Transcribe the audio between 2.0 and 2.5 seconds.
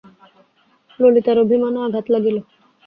লাগিল।